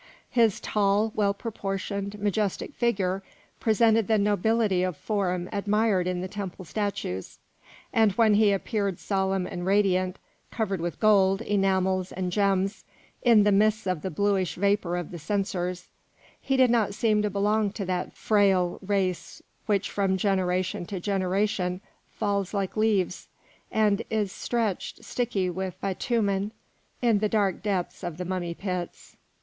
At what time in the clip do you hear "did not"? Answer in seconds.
16.57-16.95